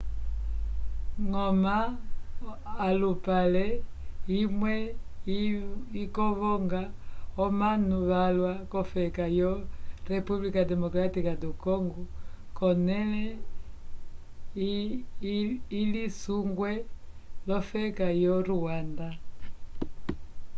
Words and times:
goma 1.33 1.77
olupale 2.87 3.65
imwe 4.41 4.75
ikovonga 6.03 6.81
omanu 7.43 7.95
valwa 8.09 8.53
k'ofeka 8.71 9.25
yo 9.39 9.51
república 10.11 10.61
democrática 10.71 11.31
do 11.41 11.49
congo 11.65 12.01
k'onẽle 12.57 13.25
ilisungwe 15.81 16.71
l'ofeka 17.47 18.07
yo 18.23 18.35
rwanda 18.49 19.07